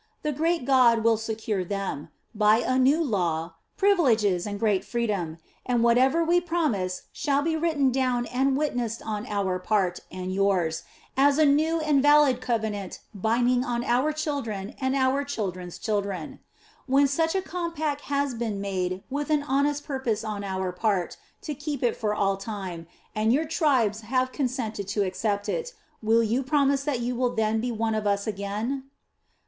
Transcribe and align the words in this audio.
The 0.23 0.31
'great 0.31 0.65
god' 0.65 1.03
will 1.03 1.15
secure 1.15 1.59
to 1.59 1.65
them, 1.69 2.09
by 2.33 2.57
a 2.57 2.79
new 2.79 3.03
law, 3.03 3.53
privileges 3.77 4.47
and 4.47 4.59
great 4.59 4.83
freedom, 4.83 5.37
and 5.63 5.83
whatever 5.83 6.23
we 6.23 6.41
promise 6.41 7.03
shall 7.13 7.43
be 7.43 7.55
written 7.55 7.91
down 7.91 8.25
and 8.25 8.57
witnessed 8.57 9.03
on 9.03 9.27
our 9.27 9.59
part 9.59 9.99
and 10.11 10.33
yours 10.33 10.81
as 11.15 11.37
a 11.37 11.45
new 11.45 11.79
and 11.79 12.01
valid 12.01 12.41
covenant 12.41 13.01
binding 13.13 13.63
on 13.63 13.83
our 13.83 14.11
children 14.11 14.73
and 14.81 14.95
our 14.95 15.23
children's 15.23 15.77
children. 15.77 16.39
When 16.87 17.07
such 17.07 17.35
a 17.35 17.41
compact 17.43 18.01
has 18.09 18.33
been 18.33 18.59
made 18.59 19.03
with 19.11 19.29
an 19.29 19.43
honest 19.43 19.85
purpose 19.85 20.23
on 20.23 20.43
our 20.43 20.71
part 20.71 21.15
to 21.43 21.53
keep 21.53 21.83
it 21.83 21.95
for 21.95 22.15
all 22.15 22.37
time, 22.37 22.87
and 23.13 23.31
your 23.31 23.45
tribes 23.45 24.01
have 24.01 24.31
consented 24.31 24.87
to 24.87 25.03
accept 25.03 25.47
it, 25.47 25.75
will 26.01 26.23
you 26.23 26.41
promise 26.41 26.83
that 26.85 27.01
you 27.01 27.15
will 27.15 27.35
then 27.35 27.61
be 27.61 27.71
one 27.71 27.93
of 27.93 28.07
us 28.07 28.25
again?" 28.25 28.85